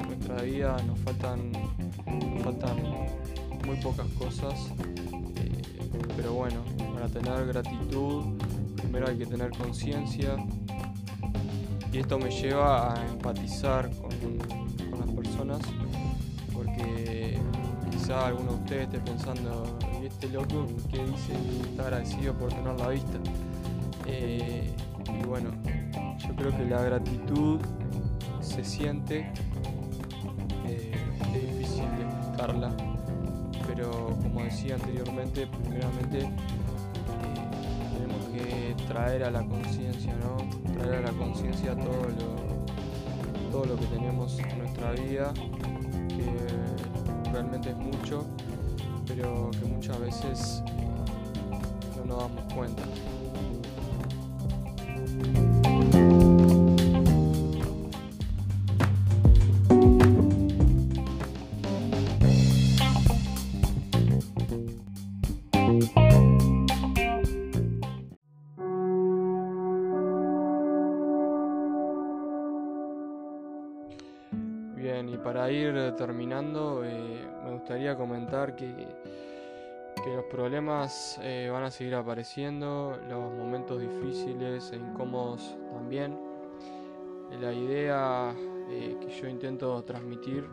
nuestra 0.07 0.41
vida 0.43 0.77
nos 0.85 0.99
faltan 0.99 1.51
faltan 2.43 2.77
muy 3.65 3.77
pocas 3.77 4.07
cosas, 4.19 4.53
eh, 5.37 5.61
pero 6.15 6.33
bueno, 6.33 6.63
para 6.93 7.07
tener 7.07 7.47
gratitud 7.47 8.23
primero 8.75 9.07
hay 9.07 9.17
que 9.17 9.25
tener 9.25 9.49
conciencia 9.51 10.35
y 11.95 11.99
esto 11.99 12.19
me 12.19 12.29
lleva 12.29 12.93
a 12.93 13.07
empatizar 13.07 13.89
con, 13.95 14.09
las 14.99 15.11
personas 15.11 15.59
porque 16.53 17.37
quizá 17.89 18.27
alguno 18.27 18.51
de 18.51 18.57
ustedes 18.57 18.83
esté 18.83 18.99
pensando, 18.99 19.77
¿y 20.01 20.07
este 20.07 20.27
loco 20.27 20.65
que 20.91 21.05
dice 21.05 21.33
está 21.69 21.83
agradecido 21.83 22.33
por 22.33 22.49
tener 22.51 22.77
la 22.77 22.89
vista? 22.89 23.17
Eh, 24.07 24.69
y 25.07 25.25
bueno, 25.25 25.51
yo 26.19 26.35
creo 26.35 26.51
que 26.57 26.65
la 26.65 26.81
gratitud 26.81 27.61
se 28.41 28.63
siente 28.65 29.31
pero 33.75 34.15
como 34.23 34.43
decía 34.43 34.75
anteriormente, 34.75 35.47
primeramente 35.47 36.19
eh, 36.19 36.29
traer 38.87 39.23
a 39.23 39.31
la 39.31 39.43
conciencia, 39.43 40.13
¿no? 40.15 40.37
Traer 40.73 40.95
a 40.95 41.01
la 41.01 41.11
conciencia 41.11 41.75
todo 41.75 42.03
lo, 42.03 43.51
todo 43.51 43.65
lo 43.65 43.75
que 43.77 43.85
tenemos 43.87 44.37
en 44.39 44.59
nuestra 44.59 44.91
vida, 44.91 45.33
que 46.09 47.31
realmente 47.31 47.71
es 47.71 47.77
mucho, 47.77 48.25
pero 49.07 49.51
que 49.51 49.65
muchas 49.65 49.99
veces 49.99 50.63
no 51.97 52.05
nos 52.05 52.19
damos 52.19 52.53
cuenta. 52.53 52.83
Para 75.45 75.53
ir 75.53 75.95
terminando, 75.95 76.83
eh, 76.83 77.23
me 77.43 77.51
gustaría 77.51 77.95
comentar 77.95 78.55
que, 78.55 78.87
los 80.07 80.25
problemas 80.25 81.19
eh, 81.21 81.49
van 81.51 81.63
a 81.63 81.71
seguir 81.71 81.93
apareciendo, 81.93 82.97
los 83.07 83.31
momentos 83.31 83.79
difíciles 83.79 84.71
e 84.71 84.77
incómodos 84.77 85.55
también. 85.71 86.17
La 87.39 87.53
idea 87.53 88.33
eh, 88.71 88.97
que 88.99 89.09
yo 89.09 89.27
intento 89.27 89.83
transmitir 89.83 90.47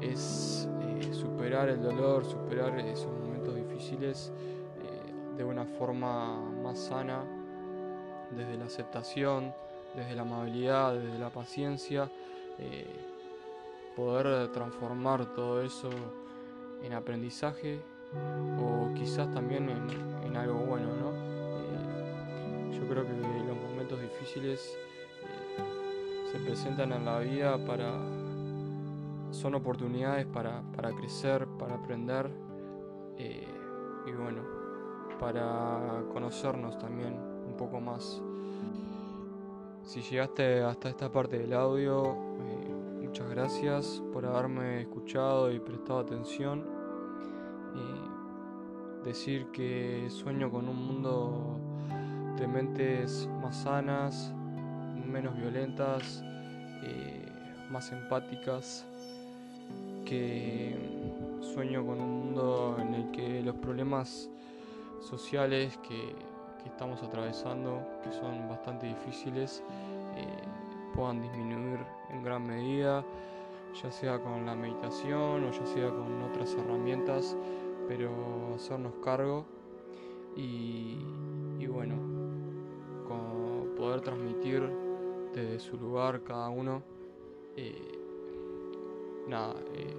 es 0.00 0.68
superar 1.10 1.68
el 1.68 1.82
dolor, 1.82 2.24
superar 2.24 2.78
esos 2.78 3.12
momentos 3.12 3.56
difíciles 3.56 4.32
de 5.36 5.44
una 5.44 5.64
forma 5.64 6.40
más 6.62 6.78
sana, 6.78 7.24
desde 8.30 8.56
la 8.56 8.66
aceptación, 8.66 9.52
desde 9.96 10.14
la 10.14 10.22
amabilidad, 10.22 10.94
desde 10.94 11.18
la 11.18 11.30
paciencia 11.30 12.08
poder 13.96 14.50
transformar 14.52 15.34
todo 15.34 15.62
eso 15.62 15.90
en 16.82 16.92
aprendizaje 16.92 17.80
o 18.58 18.92
quizás 18.94 19.30
también 19.30 19.68
en, 19.68 20.36
algo 20.36 20.60
bueno, 20.60 20.86
¿no? 20.96 21.12
Eh, 21.12 22.78
yo 22.78 22.88
creo 22.88 23.04
que 23.04 23.12
los 23.12 23.56
momentos 23.56 24.00
difíciles 24.00 24.76
eh, 25.22 26.32
se 26.32 26.38
presentan 26.38 26.92
en 26.92 27.04
la 27.04 27.18
vida 27.18 27.58
para 27.66 27.92
son 29.32 29.54
oportunidades 29.54 30.26
para, 30.26 30.62
crecer, 30.96 31.46
para 31.58 31.74
aprender 31.74 32.30
eh, 33.16 33.46
y 34.06 34.12
bueno, 34.12 34.42
para 35.18 36.02
conocernos 36.12 36.78
también 36.78 37.14
un 37.14 37.56
poco 37.56 37.80
más. 37.80 38.20
Si 39.84 40.00
llegaste 40.02 40.62
hasta 40.62 40.90
esta 40.90 41.10
parte 41.10 41.38
del 41.38 41.54
audio, 41.54 42.16
Muchas 43.12 43.28
gracias 43.28 44.02
por 44.10 44.24
haberme 44.24 44.80
escuchado 44.80 45.52
y 45.52 45.60
prestado 45.60 45.98
atención. 45.98 46.64
Y 47.74 49.06
decir 49.06 49.48
que 49.52 50.08
sueño 50.08 50.50
con 50.50 50.66
un 50.66 50.76
mundo 50.86 51.60
de 52.38 52.48
mentes 52.48 53.28
más 53.42 53.64
sanas, 53.64 54.32
menos 55.06 55.36
violentas, 55.36 56.24
eh, 56.84 57.26
más 57.70 57.92
empáticas, 57.92 58.86
que 60.06 60.74
sueño 61.42 61.84
con 61.84 62.00
un 62.00 62.18
mundo 62.18 62.78
en 62.80 62.94
el 62.94 63.10
que 63.10 63.42
los 63.42 63.56
problemas 63.56 64.30
sociales 65.02 65.78
que, 65.86 66.14
estamos 66.64 67.02
atravesando, 67.02 67.86
que 68.02 68.10
son 68.12 68.48
bastante 68.48 68.86
difíciles, 68.86 69.62
puedan 70.94 71.22
disminuir 71.22 71.80
en 72.10 72.22
gran 72.22 72.46
medida, 72.46 73.04
ya 73.82 73.90
sea 73.90 74.20
con 74.20 74.44
la 74.46 74.54
meditación 74.54 75.44
o 75.44 75.50
ya 75.50 75.66
sea 75.66 75.90
con 75.90 76.22
otras 76.22 76.54
herramientas, 76.54 77.36
pero 77.88 78.54
hacernos 78.54 78.94
cargo 79.02 79.44
y, 80.36 80.96
bueno, 81.66 81.96
con 83.06 83.74
poder 83.76 84.00
transmitir 84.00 84.62
desde 85.34 85.58
su 85.58 85.76
lugar 85.76 86.22
cada 86.22 86.48
uno, 86.50 86.82
eh, 87.56 87.98
nada, 89.28 89.54
eh, 89.74 89.96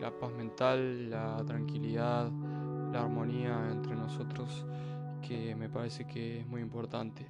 la 0.00 0.10
paz 0.10 0.32
mental, 0.32 1.10
la 1.10 1.44
tranquilidad, 1.44 2.30
la 2.92 3.02
armonía 3.02 3.70
entre 3.70 3.94
nosotros, 3.94 4.64
que 5.26 5.54
me 5.54 5.68
parece 5.68 6.06
que 6.06 6.40
es 6.40 6.46
muy 6.46 6.62
importante. 6.62 7.26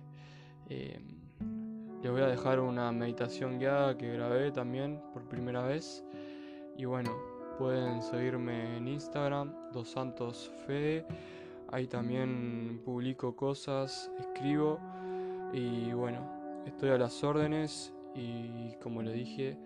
Eh, 0.68 1.19
les 2.02 2.10
voy 2.10 2.22
a 2.22 2.26
dejar 2.26 2.60
una 2.60 2.90
meditación 2.92 3.58
guiada 3.58 3.96
que 3.96 4.12
grabé 4.12 4.50
también 4.52 5.00
por 5.12 5.28
primera 5.28 5.62
vez. 5.62 6.02
Y 6.76 6.86
bueno, 6.86 7.10
pueden 7.58 8.00
seguirme 8.00 8.78
en 8.78 8.88
Instagram, 8.88 9.52
Dos 9.72 9.90
Santos 9.90 10.50
Fede. 10.66 11.06
Ahí 11.70 11.86
también 11.86 12.80
publico 12.84 13.36
cosas, 13.36 14.10
escribo. 14.18 14.78
Y 15.52 15.92
bueno, 15.92 16.20
estoy 16.64 16.90
a 16.90 16.96
las 16.96 17.22
órdenes 17.22 17.92
y 18.14 18.74
como 18.82 19.02
le 19.02 19.12
dije, 19.12 19.58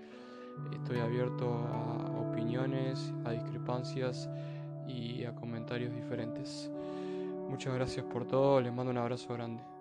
estoy 0.73 0.99
abierto 0.99 1.53
a 1.53 2.21
opiniones, 2.21 3.13
a 3.25 3.31
discrepancias 3.31 4.29
y 4.89 5.25
a 5.25 5.35
comentarios 5.37 5.95
diferentes. 5.95 6.71
Muchas 7.49 7.75
gracias 7.75 8.05
por 8.07 8.27
todo, 8.27 8.61
les 8.61 8.73
mando 8.73 8.91
un 8.91 8.99
abrazo 8.99 9.35
grande. 9.35 9.74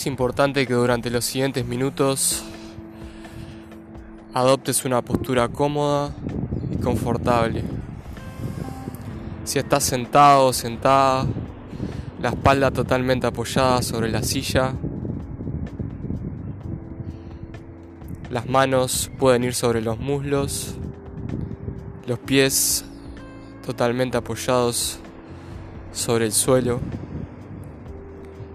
Es 0.00 0.06
importante 0.06 0.66
que 0.66 0.72
durante 0.72 1.10
los 1.10 1.26
siguientes 1.26 1.66
minutos 1.66 2.42
adoptes 4.32 4.86
una 4.86 5.02
postura 5.02 5.48
cómoda 5.48 6.14
y 6.72 6.76
confortable. 6.76 7.62
Si 9.44 9.58
estás 9.58 9.84
sentado 9.84 10.46
o 10.46 10.52
sentada, 10.54 11.26
la 12.18 12.30
espalda 12.30 12.70
totalmente 12.70 13.26
apoyada 13.26 13.82
sobre 13.82 14.10
la 14.10 14.22
silla, 14.22 14.72
las 18.30 18.48
manos 18.48 19.10
pueden 19.18 19.44
ir 19.44 19.52
sobre 19.52 19.82
los 19.82 19.98
muslos, 19.98 20.76
los 22.06 22.18
pies 22.18 22.86
totalmente 23.66 24.16
apoyados 24.16 24.98
sobre 25.92 26.24
el 26.24 26.32
suelo 26.32 26.80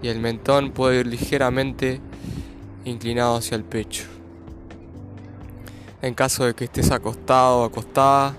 y 0.06 0.08
el 0.08 0.20
mentón 0.20 0.70
puede 0.70 1.00
ir 1.00 1.08
ligeramente 1.08 2.00
inclinado 2.84 3.34
hacia 3.34 3.56
el 3.56 3.64
pecho. 3.64 4.04
En 6.00 6.14
caso 6.14 6.44
de 6.44 6.54
que 6.54 6.66
estés 6.66 6.92
acostado 6.92 7.62
o 7.62 7.64
acostada, 7.64 8.32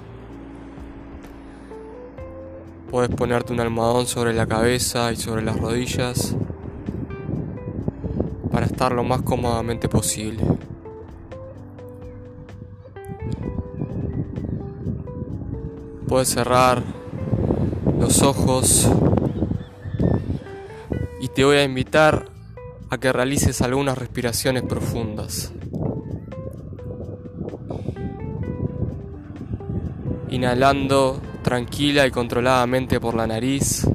puedes 2.89 3.13
ponerte 3.13 3.51
un 3.51 3.59
almohadón 3.59 4.07
sobre 4.07 4.33
la 4.33 4.47
cabeza 4.47 5.11
y 5.11 5.17
sobre 5.17 5.41
las 5.41 5.59
rodillas 5.59 6.37
para 8.49 8.65
estar 8.65 8.93
lo 8.93 9.03
más 9.03 9.23
cómodamente 9.23 9.89
posible. 9.89 10.41
Puedes 16.07 16.29
cerrar 16.29 16.81
los 17.99 18.21
ojos 18.21 18.89
y 21.19 21.29
te 21.29 21.43
voy 21.43 21.57
a 21.57 21.63
invitar 21.63 22.29
a 22.89 22.97
que 22.97 23.11
realices 23.11 23.61
algunas 23.61 23.97
respiraciones 23.97 24.63
profundas. 24.63 25.51
Inhalando 30.29 31.21
tranquila 31.43 32.05
y 32.05 32.11
controladamente 32.11 32.99
por 32.99 33.15
la 33.15 33.27
nariz. 33.27 33.87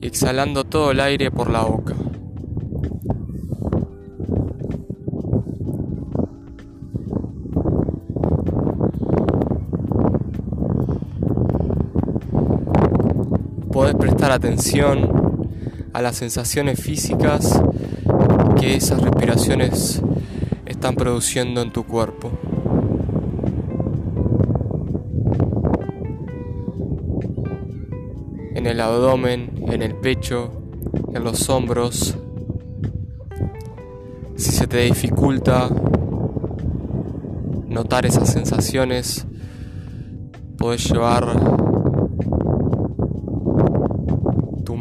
Y 0.00 0.06
exhalando 0.06 0.64
todo 0.64 0.92
el 0.92 1.00
aire 1.00 1.30
por 1.30 1.50
la 1.50 1.62
boca. 1.62 1.94
Podés 13.72 13.94
prestar 13.94 14.30
atención 14.32 15.48
a 15.94 16.02
las 16.02 16.16
sensaciones 16.16 16.78
físicas 16.78 17.58
que 18.60 18.76
esas 18.76 19.00
respiraciones 19.00 20.02
están 20.66 20.94
produciendo 20.94 21.62
en 21.62 21.72
tu 21.72 21.84
cuerpo. 21.84 22.30
En 28.54 28.66
el 28.66 28.78
abdomen, 28.78 29.64
en 29.68 29.80
el 29.80 29.94
pecho, 29.94 30.52
en 31.14 31.24
los 31.24 31.48
hombros. 31.48 32.18
Si 34.36 34.50
se 34.50 34.66
te 34.66 34.82
dificulta 34.82 35.70
notar 37.68 38.04
esas 38.04 38.30
sensaciones, 38.30 39.26
puedes 40.58 40.84
llevar 40.90 41.61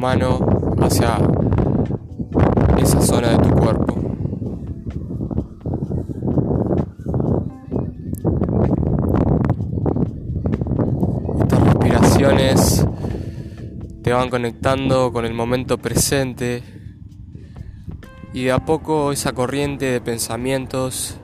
mano 0.01 0.39
hacia 0.81 1.15
esa 2.81 2.99
zona 3.01 3.37
de 3.37 3.37
tu 3.37 3.55
cuerpo. 3.55 3.93
Estas 11.39 11.63
respiraciones 11.63 12.87
te 14.01 14.11
van 14.11 14.31
conectando 14.31 15.13
con 15.13 15.25
el 15.25 15.35
momento 15.35 15.77
presente 15.77 16.63
y 18.33 18.45
de 18.45 18.51
a 18.53 18.65
poco 18.65 19.11
esa 19.11 19.33
corriente 19.33 19.85
de 19.85 20.01
pensamientos 20.01 21.19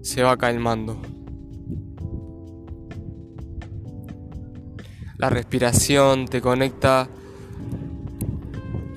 se 0.00 0.22
va 0.22 0.38
calmando. 0.38 1.11
La 5.22 5.30
respiración 5.30 6.26
te 6.26 6.40
conecta 6.42 7.06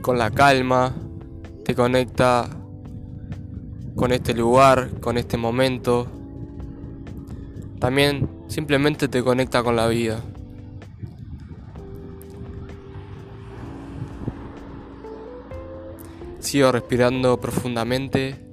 con 0.01 0.17
la 0.17 0.31
calma, 0.31 0.91
te 1.63 1.75
conecta 1.75 2.49
con 3.95 4.11
este 4.11 4.33
lugar, 4.33 4.89
con 5.01 5.19
este 5.19 5.37
momento. 5.37 6.07
También 7.79 8.27
simplemente 8.47 9.07
te 9.07 9.21
conecta 9.21 9.61
con 9.61 9.75
la 9.75 9.85
vida. 9.85 10.19
Sigo 16.39 16.71
respirando 16.71 17.39
profundamente. 17.39 18.44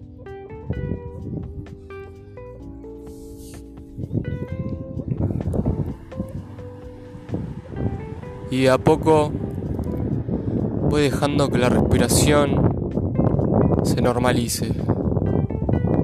Y 8.63 8.69
a 8.69 8.79
poco 8.79 9.33
voy 10.89 11.03
dejando 11.03 11.49
que 11.49 11.59
la 11.59 11.69
respiración 11.69 13.81
se 13.83 14.01
normalice 14.01 14.73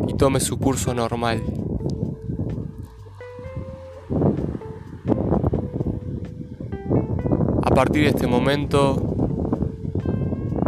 y 0.09 0.15
tome 0.15 0.41
su 0.41 0.59
curso 0.59 0.93
normal. 0.93 1.41
A 7.63 7.71
partir 7.71 8.03
de 8.03 8.09
este 8.09 8.27
momento 8.27 8.97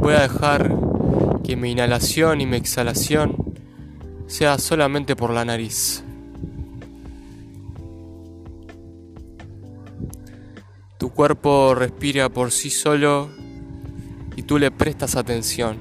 voy 0.01 0.15
a 0.15 0.21
dejar 0.21 0.77
que 1.43 1.57
mi 1.57 1.73
inhalación 1.73 2.41
y 2.41 2.47
mi 2.47 2.57
exhalación 2.57 3.35
sea 4.29 4.59
solamente 4.59 5.17
por 5.17 5.33
la 5.33 5.45
nariz. 5.45 6.05
Tu 11.01 11.09
cuerpo 11.09 11.75
respira 11.75 12.29
por 12.29 12.53
sí 12.53 12.69
solo 12.69 13.31
y 14.37 14.43
tú 14.43 14.59
le 14.59 14.71
prestas 14.71 15.17
atención. 15.17 15.79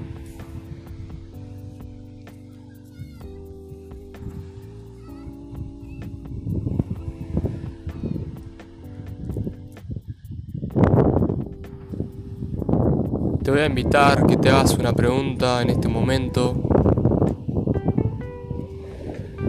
Te 13.44 13.50
voy 13.50 13.60
a 13.60 13.66
invitar 13.66 14.26
que 14.26 14.38
te 14.38 14.48
hagas 14.48 14.72
una 14.78 14.94
pregunta 14.94 15.60
en 15.60 15.68
este 15.68 15.88
momento. 15.88 16.56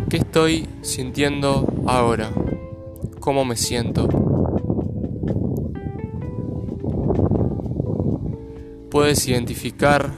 ¿Qué 0.10 0.17
estoy 0.17 0.67
sintiendo 0.81 1.65
ahora? 1.88 2.29
¿Cómo 3.21 3.45
me 3.45 3.55
siento? 3.55 4.20
Puedes 8.91 9.25
identificar 9.25 10.12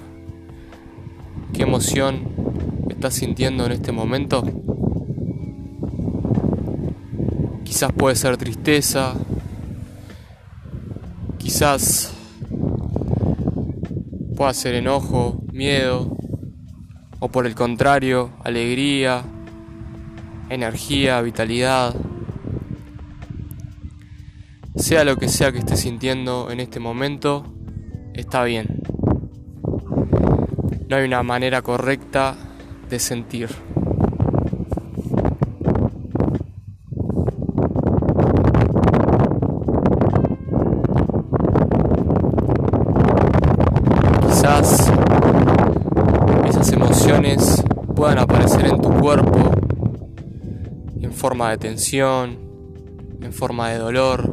qué 1.54 1.62
emoción 1.62 2.24
estás 2.90 3.14
sintiendo 3.14 3.68
en 3.68 3.72
este 3.72 3.92
momento. 3.92 4.44
Quizás 7.64 7.92
puede 7.94 8.16
ser 8.16 8.36
tristeza, 8.38 9.14
quizás 11.38 12.16
pueda 14.36 14.54
ser 14.56 14.74
enojo, 14.74 15.44
miedo, 15.52 16.18
o 17.20 17.30
por 17.30 17.46
el 17.46 17.54
contrario, 17.54 18.32
alegría, 18.44 19.22
energía, 20.50 21.22
vitalidad. 21.22 21.94
Sea 24.76 25.04
lo 25.04 25.16
que 25.18 25.30
sea 25.30 25.52
que 25.52 25.60
estés 25.60 25.82
sintiendo 25.82 26.50
en 26.50 26.60
este 26.60 26.80
momento, 26.80 27.53
está 28.13 28.43
bien. 28.43 28.82
No 30.89 30.95
hay 30.95 31.06
una 31.06 31.23
manera 31.23 31.62
correcta 31.62 32.36
de 32.89 32.99
sentir. 32.99 33.49
Quizás 44.28 44.91
esas 46.47 46.71
emociones 46.71 47.63
puedan 47.95 48.19
aparecer 48.19 48.65
en 48.67 48.82
tu 48.82 48.89
cuerpo 48.89 49.52
en 51.02 51.12
forma 51.12 51.52
de 51.52 51.58
tensión, 51.58 52.38
en 53.21 53.34
forma 53.34 53.69
de 53.69 53.78
dolor, 53.78 54.33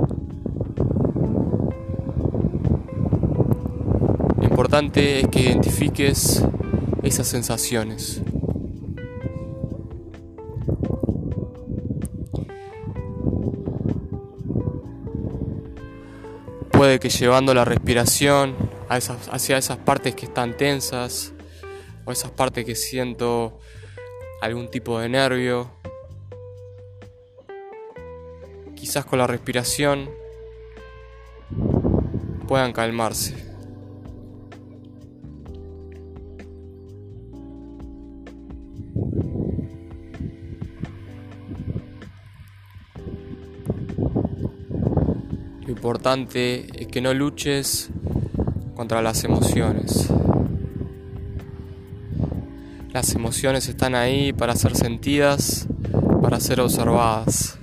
importante 4.73 5.19
es 5.19 5.27
que 5.27 5.41
identifiques 5.41 6.45
esas 7.03 7.27
sensaciones. 7.27 8.23
Puede 16.71 17.01
que 17.01 17.09
llevando 17.09 17.53
la 17.53 17.65
respiración 17.65 18.55
hacia 18.89 19.59
esas 19.59 19.77
partes 19.79 20.15
que 20.15 20.27
están 20.27 20.57
tensas 20.57 21.33
o 22.05 22.13
esas 22.13 22.31
partes 22.31 22.65
que 22.65 22.77
siento 22.77 23.59
algún 24.41 24.71
tipo 24.71 25.01
de 25.01 25.09
nervio, 25.09 25.69
quizás 28.77 29.05
con 29.05 29.19
la 29.19 29.27
respiración 29.27 30.09
puedan 32.47 32.73
calmarse. 32.73 33.50
Importante 45.81 46.67
es 46.79 46.89
que 46.89 47.01
no 47.01 47.15
luches 47.15 47.89
contra 48.77 49.01
las 49.01 49.25
emociones. 49.25 50.11
Las 52.93 53.15
emociones 53.15 53.67
están 53.67 53.95
ahí 53.95 54.35
para 54.35 54.55
ser 54.57 54.77
sentidas, 54.77 55.67
para 56.21 56.39
ser 56.39 56.61
observadas. 56.61 57.59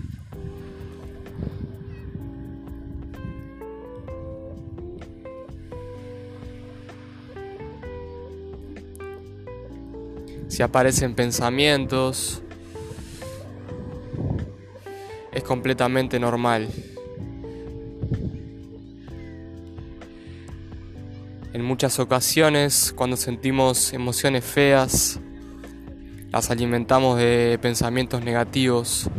Si 10.48 10.64
aparecen 10.64 11.14
pensamientos, 11.14 12.42
es 15.32 15.44
completamente 15.44 16.20
normal. 16.20 16.68
En 21.58 21.66
muchas 21.66 21.98
ocasiones, 21.98 22.94
cuando 22.96 23.18
sentimos 23.18 23.92
emociones 23.92 24.46
feas, 24.46 25.20
las 26.32 26.52
alimentamos 26.52 27.18
de 27.18 27.58
pensamientos 27.60 28.24
negativos, 28.24 29.10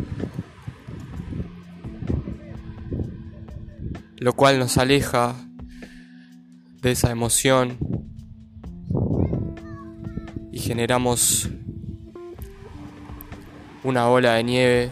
lo 4.19 4.33
cual 4.35 4.61
nos 4.61 4.79
aleja 4.79 5.35
de 6.81 6.93
esa 6.93 7.11
emoción 7.11 7.77
y 10.53 10.61
generamos 10.61 11.49
una 13.83 14.09
ola 14.09 14.35
de 14.35 14.45
nieve 14.45 14.91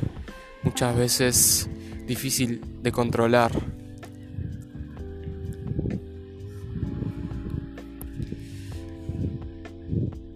muchas 0.65 0.97
veces 0.97 1.71
difícil 2.09 2.61
de 2.83 2.91
controlar. 2.91 3.53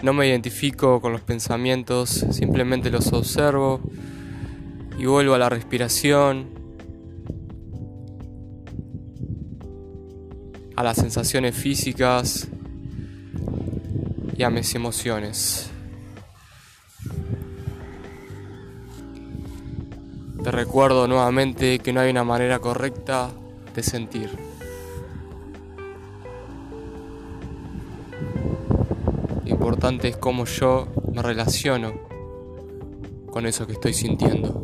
No 0.03 0.15
me 0.15 0.27
identifico 0.27 1.01
con 1.01 1.13
los 1.13 1.21
pensamientos, 1.21 2.25
simplemente 2.31 2.91
los 2.91 3.13
observo 3.13 3.81
y 4.99 5.05
vuelvo 5.05 5.35
a 5.35 5.39
la 5.39 5.51
respiración, 5.51 6.49
a 10.75 10.83
las 10.83 10.97
sensaciones 10.97 11.55
físicas 11.55 12.49
y 14.37 14.43
a 14.43 14.49
mis 14.49 14.75
emociones. 14.75 15.71
Te 20.43 20.51
recuerdo 20.51 21.07
nuevamente 21.07 21.79
que 21.79 21.93
no 21.93 22.01
hay 22.01 22.11
una 22.11 22.25
manera 22.25 22.59
correcta 22.59 23.31
de 23.75 23.83
sentir. 23.83 24.50
Importante 29.71 30.09
es 30.09 30.17
cómo 30.17 30.47
yo 30.47 30.89
me 31.15 31.23
relaciono 31.23 31.93
con 33.31 33.47
eso 33.47 33.69
que 33.69 33.75
estoy 33.75 33.95
sintiendo. 33.95 34.61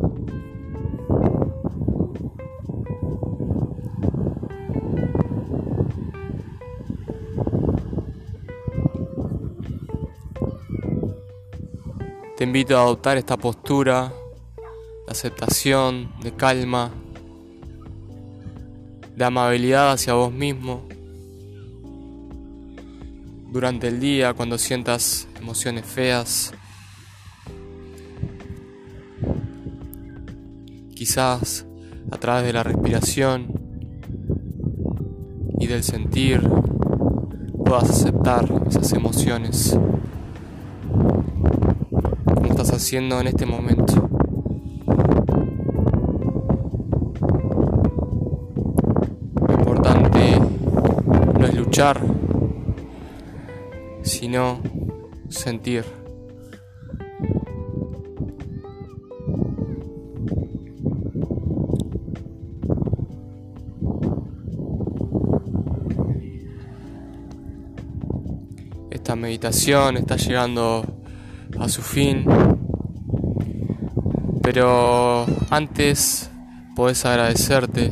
Te 12.36 12.42
invito 12.42 12.76
a 12.76 12.80
adoptar 12.80 13.16
esta 13.16 13.36
postura 13.36 14.12
de 15.06 15.12
aceptación, 15.12 16.10
de 16.20 16.32
calma, 16.32 16.90
de 19.14 19.24
amabilidad 19.24 19.92
hacia 19.92 20.14
vos 20.14 20.32
mismo 20.32 20.88
durante 23.56 23.88
el 23.88 24.00
día 24.00 24.34
cuando 24.34 24.58
sientas 24.58 25.28
emociones 25.40 25.86
feas. 25.86 26.52
Quizás 30.94 31.64
a 32.10 32.18
través 32.18 32.44
de 32.44 32.52
la 32.52 32.62
respiración 32.62 33.46
y 35.58 35.68
del 35.68 35.82
sentir 35.84 36.46
puedas 37.64 37.88
aceptar 37.88 38.46
esas 38.68 38.92
emociones 38.92 39.78
como 40.92 42.50
estás 42.50 42.74
haciendo 42.74 43.18
en 43.22 43.28
este 43.28 43.46
momento. 43.46 44.06
Lo 49.48 49.54
importante 49.54 50.40
no 51.38 51.46
es 51.46 51.54
luchar 51.54 52.15
sino 54.06 54.60
sentir. 55.28 55.84
Esta 68.90 69.16
meditación 69.16 69.96
está 69.96 70.16
llegando 70.16 70.84
a 71.58 71.68
su 71.68 71.82
fin, 71.82 72.24
pero 74.42 75.26
antes 75.50 76.30
podés 76.76 77.04
agradecerte 77.04 77.90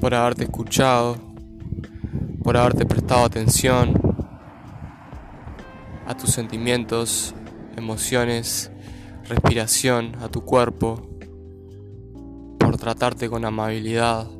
por 0.00 0.14
haberte 0.14 0.44
escuchado 0.44 1.32
por 2.42 2.56
haberte 2.56 2.81
prestado 3.12 3.26
atención 3.26 3.92
a 6.06 6.16
tus 6.16 6.30
sentimientos, 6.30 7.34
emociones, 7.76 8.70
respiración, 9.28 10.16
a 10.22 10.30
tu 10.30 10.46
cuerpo, 10.46 11.10
por 12.58 12.78
tratarte 12.78 13.28
con 13.28 13.44
amabilidad. 13.44 14.30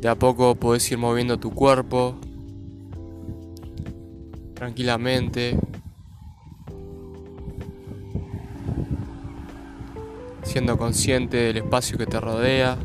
De 0.00 0.08
a 0.08 0.14
poco 0.14 0.54
puedes 0.54 0.88
ir 0.92 0.98
moviendo 0.98 1.36
tu 1.40 1.50
cuerpo 1.50 2.14
tranquilamente, 4.54 5.58
siendo 10.52 10.76
consciente 10.76 11.38
del 11.38 11.56
espacio 11.56 11.96
que 11.96 12.04
te 12.04 12.20
rodea. 12.20 12.76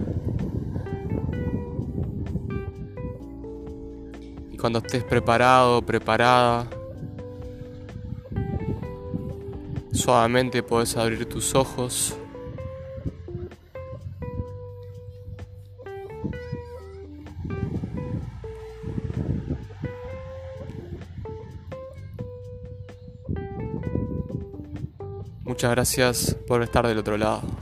Y 4.53 4.55
cuando 4.55 4.79
estés 4.79 5.03
preparado, 5.03 5.81
preparada, 5.81 6.65
suavemente 9.91 10.63
puedes 10.63 10.95
abrir 10.95 11.25
tus 11.25 11.55
ojos. 11.55 12.15
Muchas 25.43 25.71
gracias 25.71 26.37
por 26.47 26.63
estar 26.63 26.87
del 26.87 26.99
otro 26.99 27.17
lado. 27.17 27.56